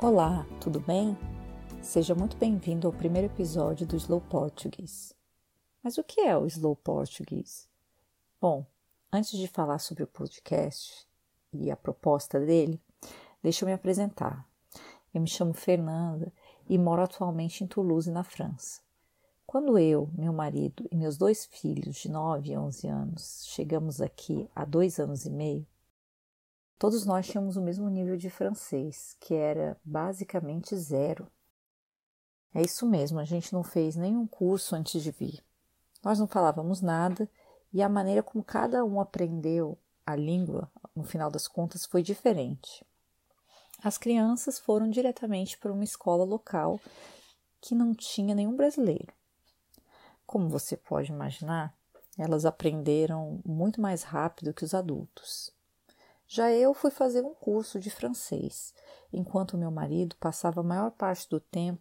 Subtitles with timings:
[0.00, 1.18] Olá, tudo bem?
[1.82, 5.12] Seja muito bem-vindo ao primeiro episódio do Slow Português.
[5.82, 7.68] Mas o que é o Slow Português?
[8.40, 8.64] Bom,
[9.12, 11.04] antes de falar sobre o podcast
[11.52, 12.80] e a proposta dele,
[13.42, 14.48] deixa eu me apresentar.
[15.12, 16.32] Eu me chamo Fernanda
[16.68, 18.80] e moro atualmente em Toulouse, na França.
[19.44, 24.48] Quando eu, meu marido e meus dois filhos de 9 e 11 anos chegamos aqui
[24.54, 25.66] há dois anos e meio,
[26.78, 31.26] Todos nós tínhamos o mesmo nível de francês, que era basicamente zero.
[32.54, 35.44] É isso mesmo, a gente não fez nenhum curso antes de vir.
[36.04, 37.28] Nós não falávamos nada
[37.72, 42.86] e a maneira como cada um aprendeu a língua, no final das contas, foi diferente.
[43.82, 46.80] As crianças foram diretamente para uma escola local
[47.60, 49.12] que não tinha nenhum brasileiro.
[50.24, 51.76] Como você pode imaginar,
[52.16, 55.52] elas aprenderam muito mais rápido que os adultos.
[56.30, 58.74] Já eu fui fazer um curso de francês,
[59.10, 61.80] enquanto meu marido passava a maior parte do tempo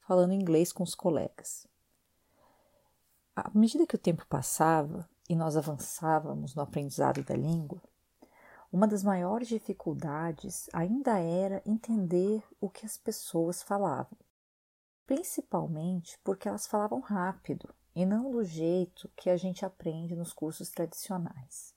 [0.00, 1.66] falando inglês com os colegas.
[3.36, 7.82] À medida que o tempo passava e nós avançávamos no aprendizado da língua,
[8.72, 14.16] uma das maiores dificuldades ainda era entender o que as pessoas falavam,
[15.06, 20.70] principalmente porque elas falavam rápido e não do jeito que a gente aprende nos cursos
[20.70, 21.74] tradicionais.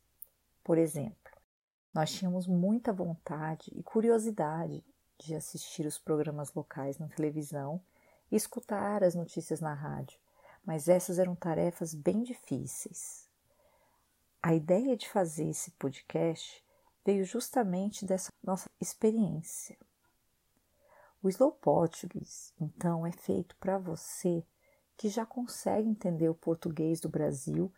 [0.64, 1.25] Por exemplo,
[1.96, 4.84] nós tínhamos muita vontade e curiosidade
[5.18, 7.82] de assistir os programas locais na televisão
[8.30, 10.20] e escutar as notícias na rádio,
[10.66, 13.30] mas essas eram tarefas bem difíceis.
[14.44, 16.62] A ideia de fazer esse podcast
[17.06, 19.78] veio justamente dessa nossa experiência.
[21.24, 24.46] O Slow Portuguese, então, é feito para você
[24.98, 27.72] que já consegue entender o português do Brasil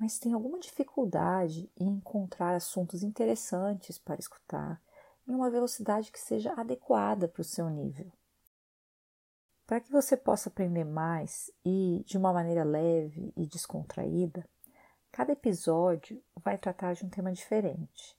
[0.00, 4.80] mas tem alguma dificuldade em encontrar assuntos interessantes para escutar
[5.28, 8.10] em uma velocidade que seja adequada para o seu nível.
[9.66, 14.48] Para que você possa aprender mais e de uma maneira leve e descontraída,
[15.12, 18.16] cada episódio vai tratar de um tema diferente.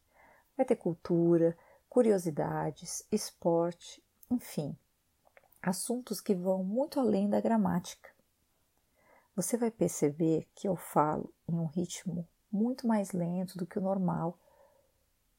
[0.56, 1.58] Vai ter cultura,
[1.90, 4.78] curiosidades, esporte, enfim,
[5.60, 8.12] assuntos que vão muito além da gramática
[9.36, 13.82] você vai perceber que eu falo em um ritmo muito mais lento do que o
[13.82, 14.38] normal,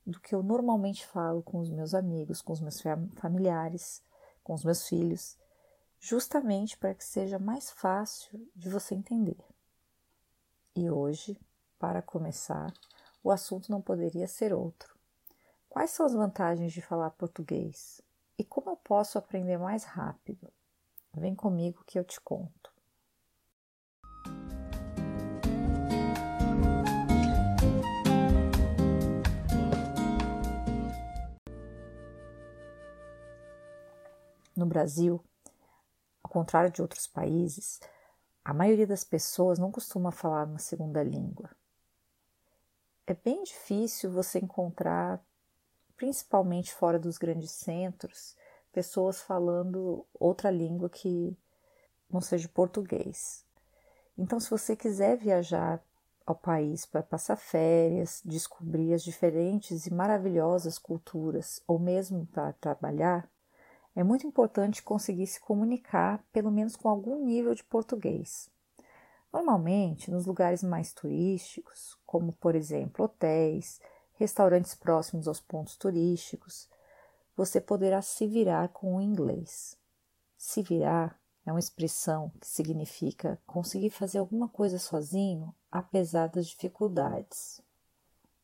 [0.07, 2.81] do que eu normalmente falo com os meus amigos, com os meus
[3.17, 4.03] familiares,
[4.43, 5.39] com os meus filhos,
[6.01, 9.39] justamente para que seja mais fácil de você entender.
[10.75, 11.39] E hoje,
[11.79, 12.73] para começar,
[13.23, 14.97] o assunto não poderia ser outro.
[15.69, 18.01] Quais são as vantagens de falar português?
[18.39, 20.51] E como eu posso aprender mais rápido?
[21.15, 22.72] Vem comigo que eu te conto.
[34.63, 35.21] No Brasil,
[36.23, 37.81] ao contrário de outros países,
[38.45, 41.51] a maioria das pessoas não costuma falar uma segunda língua.
[43.05, 45.21] É bem difícil você encontrar,
[45.97, 48.37] principalmente fora dos grandes centros,
[48.73, 51.37] pessoas falando outra língua que
[52.09, 53.45] não seja português.
[54.17, 55.83] Então, se você quiser viajar
[56.25, 63.29] ao país para passar férias, descobrir as diferentes e maravilhosas culturas, ou mesmo para trabalhar,
[63.95, 68.49] é muito importante conseguir se comunicar, pelo menos com algum nível de português.
[69.33, 73.81] Normalmente, nos lugares mais turísticos, como por exemplo hotéis,
[74.15, 76.69] restaurantes próximos aos pontos turísticos,
[77.37, 79.77] você poderá se virar com o inglês.
[80.37, 87.61] Se virar é uma expressão que significa conseguir fazer alguma coisa sozinho, apesar das dificuldades.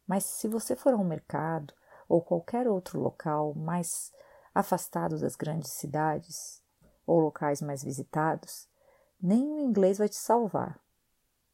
[0.07, 1.75] Mas se você for a um mercado
[2.09, 4.11] ou qualquer outro local mais
[4.59, 6.61] afastado das grandes cidades
[7.07, 8.69] ou locais mais visitados,
[9.23, 10.81] nem o inglês vai te salvar.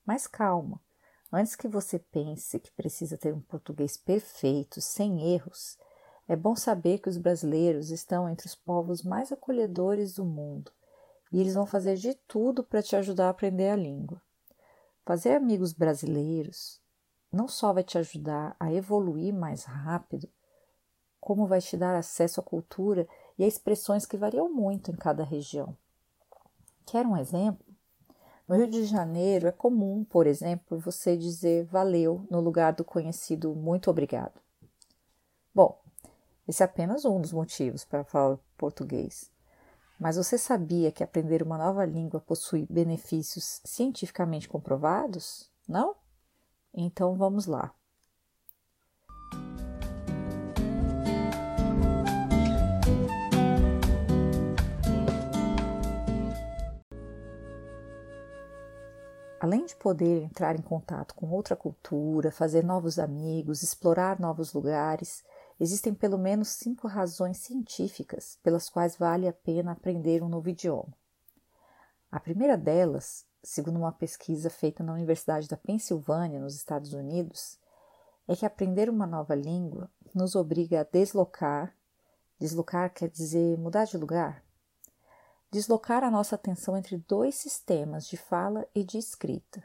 [0.07, 0.81] Mas calma,
[1.31, 5.77] antes que você pense que precisa ter um português perfeito, sem erros,
[6.27, 10.73] é bom saber que os brasileiros estão entre os povos mais acolhedores do mundo
[11.31, 14.23] e eles vão fazer de tudo para te ajudar a aprender a língua.
[15.05, 16.81] Fazer amigos brasileiros
[17.31, 20.27] não só vai te ajudar a evoluir mais rápido,
[21.25, 25.25] como vai te dar acesso à cultura e a expressões que variam muito em cada
[25.25, 25.75] região.
[26.85, 27.65] Quer um exemplo?
[28.47, 33.55] No Rio de Janeiro é comum, por exemplo, você dizer valeu no lugar do conhecido
[33.55, 34.39] muito obrigado.
[35.55, 35.81] Bom,
[36.47, 39.33] esse é apenas um dos motivos para falar português.
[39.99, 45.51] Mas você sabia que aprender uma nova língua possui benefícios cientificamente comprovados?
[45.67, 45.97] Não?
[46.75, 47.75] Então vamos lá.
[59.45, 65.23] Além de poder entrar em contato com outra cultura, fazer novos amigos, explorar novos lugares,
[65.61, 70.97] existem pelo menos cinco razões científicas pelas quais vale a pena aprender um novo idioma.
[72.11, 77.59] A primeira delas, segundo uma pesquisa feita na Universidade da Pensilvânia, nos Estados Unidos,
[78.27, 81.77] é que aprender uma nova língua nos obriga a deslocar.
[82.39, 84.44] Deslocar quer dizer mudar de lugar.
[85.55, 89.63] Deslocar a nossa atenção entre dois sistemas de fala e de escrita.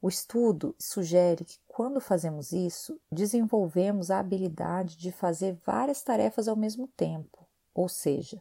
[0.00, 6.54] O estudo sugere que, quando fazemos isso, desenvolvemos a habilidade de fazer várias tarefas ao
[6.54, 7.44] mesmo tempo,
[7.74, 8.40] ou seja,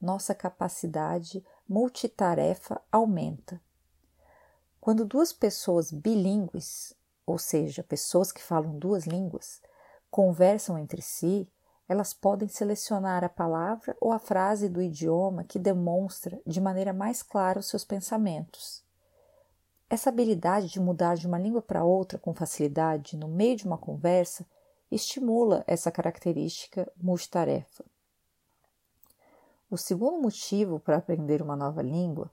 [0.00, 3.60] nossa capacidade multitarefa aumenta.
[4.80, 6.92] Quando duas pessoas bilíngues,
[7.24, 9.62] ou seja, pessoas que falam duas línguas,
[10.10, 11.48] conversam entre si,
[11.92, 17.22] elas podem selecionar a palavra ou a frase do idioma que demonstra de maneira mais
[17.22, 18.82] clara os seus pensamentos.
[19.90, 23.76] Essa habilidade de mudar de uma língua para outra com facilidade no meio de uma
[23.76, 24.46] conversa
[24.90, 27.84] estimula essa característica multitarefa.
[29.70, 32.30] O segundo motivo para aprender uma nova língua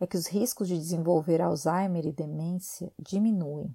[0.00, 3.74] é que os riscos de desenvolver Alzheimer e demência diminuem.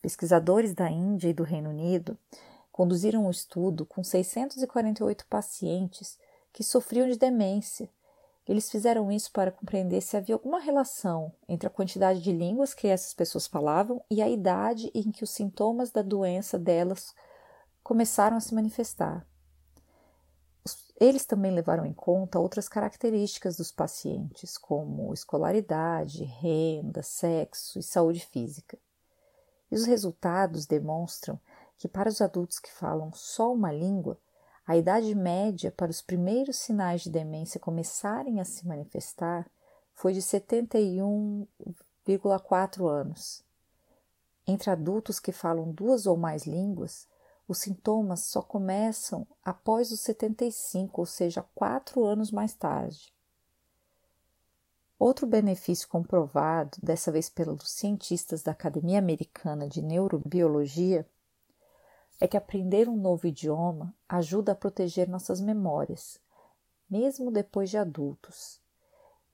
[0.00, 2.16] Pesquisadores da Índia e do Reino Unido
[2.76, 6.18] conduziram um estudo com 648 pacientes
[6.52, 7.90] que sofriam de demência
[8.46, 12.86] eles fizeram isso para compreender se havia alguma relação entre a quantidade de línguas que
[12.86, 17.12] essas pessoas falavam e a idade em que os sintomas da doença delas
[17.82, 19.26] começaram a se manifestar.
[20.98, 28.24] Eles também levaram em conta outras características dos pacientes, como escolaridade, renda, sexo e saúde
[28.24, 28.78] física.
[29.70, 31.38] E os resultados demonstram
[31.78, 34.18] que, para os adultos que falam só uma língua,
[34.66, 39.48] a idade média para os primeiros sinais de demência começarem a se manifestar
[39.94, 43.44] foi de 71,4 anos.
[44.46, 47.08] Entre adultos que falam duas ou mais línguas,
[47.48, 53.14] os sintomas só começam após os 75, ou seja, quatro anos mais tarde.
[54.98, 61.06] Outro benefício comprovado, dessa vez pelos cientistas da Academia Americana de Neurobiologia,
[62.20, 66.18] é que aprender um novo idioma ajuda a proteger nossas memórias,
[66.88, 68.60] mesmo depois de adultos.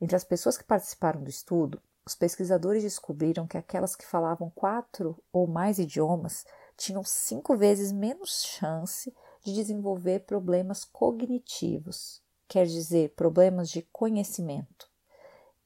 [0.01, 5.17] Entre as pessoas que participaram do estudo, os pesquisadores descobriram que aquelas que falavam quatro
[5.33, 6.45] ou mais idiomas
[6.77, 9.15] tinham cinco vezes menos chance
[9.45, 14.91] de desenvolver problemas cognitivos, quer dizer, problemas de conhecimento,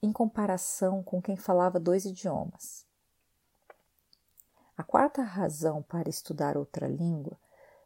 [0.01, 2.86] em comparação com quem falava dois idiomas.
[4.77, 7.35] A quarta razão para estudar outra língua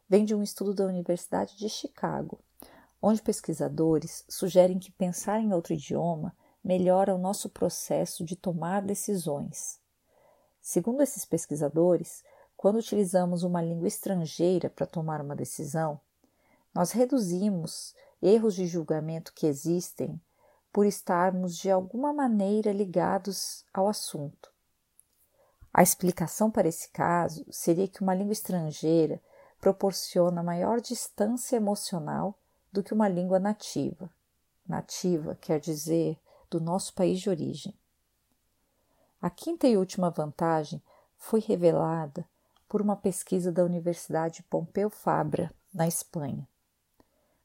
[0.06, 2.38] vem de um estudo da Universidade de Chicago,
[3.00, 9.80] onde pesquisadores sugerem que pensar em outro idioma melhora o nosso processo de tomar decisões.
[10.60, 12.22] Segundo esses pesquisadores,
[12.58, 15.98] quando utilizamos uma língua estrangeira para tomar uma decisão,
[16.74, 20.20] nós reduzimos erros de julgamento que existem
[20.70, 24.51] por estarmos de alguma maneira ligados ao assunto.
[25.72, 29.20] A explicação para esse caso seria que uma língua estrangeira
[29.60, 32.36] proporciona maior distância emocional
[32.70, 34.10] do que uma língua nativa.
[34.66, 36.18] Nativa quer dizer
[36.50, 37.74] do nosso país de origem.
[39.20, 40.82] A quinta e última vantagem
[41.16, 42.26] foi revelada
[42.68, 46.46] por uma pesquisa da Universidade Pompeu Fabra, na Espanha.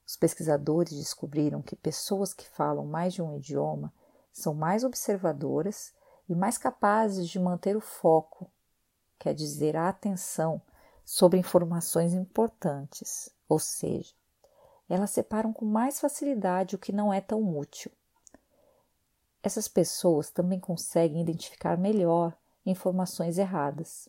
[0.06, 3.92] Os pesquisadores descobriram que pessoas que falam mais de um idioma
[4.32, 5.92] são mais observadoras
[6.28, 8.50] e mais capazes de manter o foco,
[9.18, 10.60] quer dizer, a atenção
[11.04, 14.12] sobre informações importantes, ou seja,
[14.88, 17.90] elas separam com mais facilidade o que não é tão útil.
[19.42, 24.08] Essas pessoas também conseguem identificar melhor informações erradas.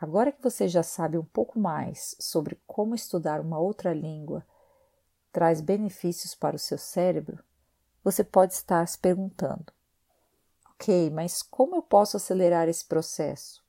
[0.00, 4.44] Agora que você já sabe um pouco mais sobre como estudar uma outra língua
[5.30, 7.42] traz benefícios para o seu cérebro,
[8.02, 9.72] você pode estar se perguntando:
[10.84, 13.64] Ok, mas como eu posso acelerar esse processo?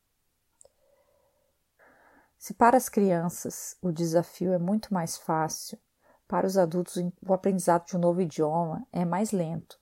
[2.38, 5.80] Se para as crianças o desafio é muito mais fácil,
[6.28, 9.80] para os adultos o aprendizado de um novo idioma é mais lento,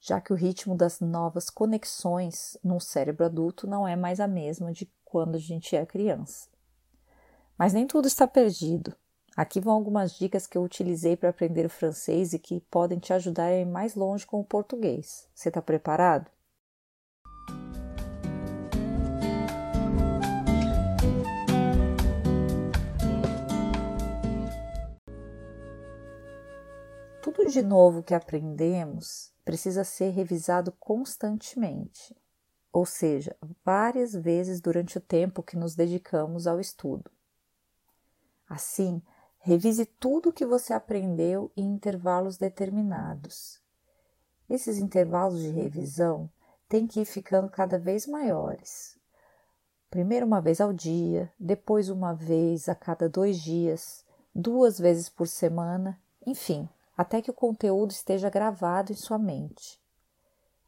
[0.00, 4.72] já que o ritmo das novas conexões no cérebro adulto não é mais a mesma
[4.72, 6.48] de quando a gente é criança.
[7.56, 8.96] Mas nem tudo está perdido.
[9.36, 13.12] Aqui vão algumas dicas que eu utilizei para aprender o francês e que podem te
[13.12, 15.28] ajudar a ir mais longe com o português.
[15.32, 16.33] Você está preparado?
[27.34, 32.16] Tudo de novo que aprendemos precisa ser revisado constantemente,
[32.72, 37.10] ou seja, várias vezes durante o tempo que nos dedicamos ao estudo.
[38.48, 39.02] Assim,
[39.40, 43.60] revise tudo o que você aprendeu em intervalos determinados.
[44.48, 46.30] Esses intervalos de revisão
[46.68, 48.96] têm que ir ficando cada vez maiores.
[49.90, 55.26] Primeiro uma vez ao dia, depois uma vez a cada dois dias, duas vezes por
[55.26, 59.80] semana, enfim, até que o conteúdo esteja gravado em sua mente.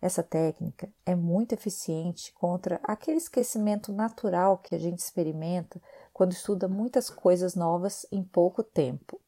[0.00, 5.80] Essa técnica é muito eficiente contra aquele esquecimento natural que a gente experimenta
[6.12, 9.20] quando estuda muitas coisas novas em pouco tempo.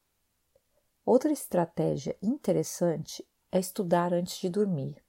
[1.05, 5.03] Outra estratégia interessante é estudar antes de dormir.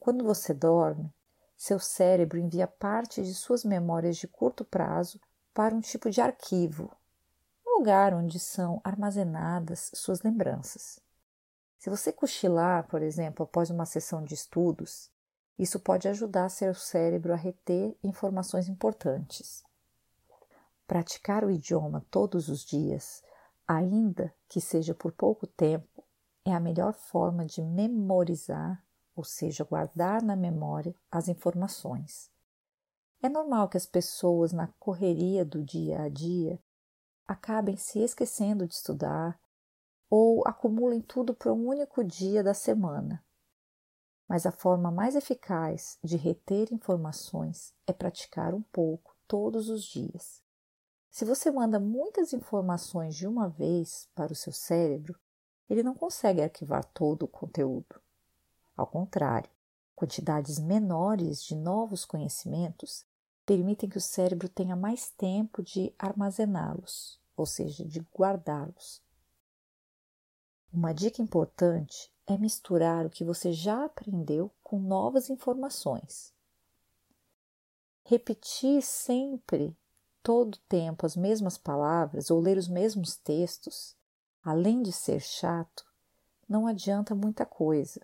[0.00, 1.12] Quando você dorme,
[1.56, 5.20] seu cérebro envia parte de suas memórias de curto prazo
[5.52, 6.90] para um tipo de arquivo,
[7.78, 11.00] lugar onde são armazenadas suas lembranças.
[11.78, 15.10] Se você cochilar, por exemplo, após uma sessão de estudos,
[15.58, 19.64] isso pode ajudar seu cérebro a reter informações importantes.
[20.86, 23.22] Praticar o idioma todos os dias,
[23.66, 26.04] ainda que seja por pouco tempo,
[26.44, 32.30] é a melhor forma de memorizar, ou seja, guardar na memória as informações.
[33.22, 36.58] É normal que as pessoas, na correria do dia a dia,
[37.26, 39.40] acabem se esquecendo de estudar
[40.08, 43.24] ou acumulem tudo para um único dia da semana.
[44.28, 50.42] Mas a forma mais eficaz de reter informações é praticar um pouco todos os dias.
[51.10, 55.18] Se você manda muitas informações de uma vez para o seu cérebro,
[55.68, 58.00] ele não consegue arquivar todo o conteúdo.
[58.76, 59.50] Ao contrário,
[59.94, 63.06] quantidades menores de novos conhecimentos
[63.44, 69.02] permitem que o cérebro tenha mais tempo de armazená-los, ou seja, de guardá-los.
[70.72, 76.32] Uma dica importante é misturar o que você já aprendeu com novas informações.
[78.04, 79.76] Repetir sempre,
[80.22, 83.96] todo o tempo, as mesmas palavras ou ler os mesmos textos,
[84.42, 85.84] além de ser chato,
[86.48, 88.00] não adianta muita coisa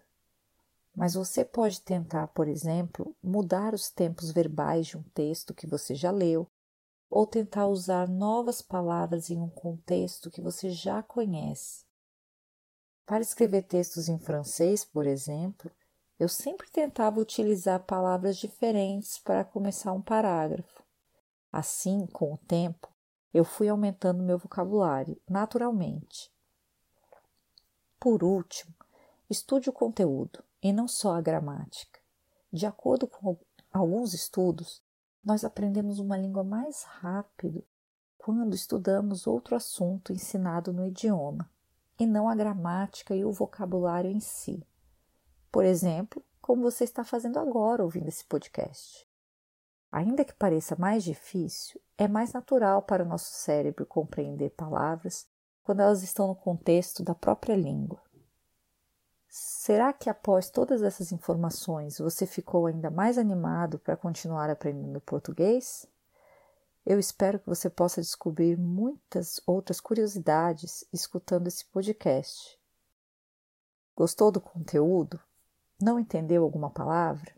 [0.98, 5.94] mas você pode tentar, por exemplo, mudar os tempos verbais de um texto que você
[5.94, 6.50] já leu,
[7.08, 11.86] ou tentar usar novas palavras em um contexto que você já conhece.
[13.06, 15.70] Para escrever textos em francês, por exemplo,
[16.18, 20.82] eu sempre tentava utilizar palavras diferentes para começar um parágrafo.
[21.52, 22.92] Assim, com o tempo,
[23.32, 26.28] eu fui aumentando meu vocabulário naturalmente.
[28.00, 28.74] Por último,
[29.30, 32.00] estude o conteúdo e não só a gramática.
[32.52, 33.36] De acordo com
[33.72, 34.82] alguns estudos,
[35.24, 37.64] nós aprendemos uma língua mais rápido
[38.16, 41.50] quando estudamos outro assunto ensinado no idioma,
[41.98, 44.62] e não a gramática e o vocabulário em si.
[45.50, 49.06] Por exemplo, como você está fazendo agora ouvindo esse podcast.
[49.90, 55.26] Ainda que pareça mais difícil, é mais natural para o nosso cérebro compreender palavras
[55.62, 58.00] quando elas estão no contexto da própria língua.
[59.28, 65.86] Será que após todas essas informações você ficou ainda mais animado para continuar aprendendo português?
[66.84, 72.58] Eu espero que você possa descobrir muitas outras curiosidades escutando esse podcast.
[73.94, 75.20] Gostou do conteúdo?
[75.80, 77.30] Não entendeu alguma palavra?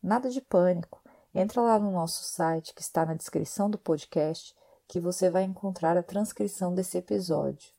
[0.00, 1.02] Nada de pânico.
[1.34, 4.54] Entra lá no nosso site que está na descrição do podcast
[4.86, 7.74] que você vai encontrar a transcrição desse episódio.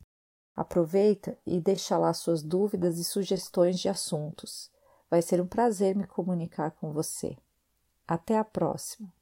[0.58, 4.72] Aproveita e deixa lá suas dúvidas e sugestões de assuntos.
[5.08, 7.38] Vai ser um prazer me comunicar com você.
[8.08, 9.14] Até a próxima!